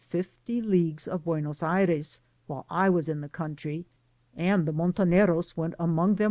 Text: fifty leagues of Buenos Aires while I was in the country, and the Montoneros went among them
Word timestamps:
fifty 0.09 0.63
leagues 0.63 1.07
of 1.07 1.25
Buenos 1.25 1.61
Aires 1.61 2.21
while 2.47 2.65
I 2.71 2.89
was 2.89 3.07
in 3.07 3.21
the 3.21 3.29
country, 3.29 3.85
and 4.35 4.65
the 4.67 4.71
Montoneros 4.73 5.55
went 5.55 5.75
among 5.77 6.15
them 6.15 6.19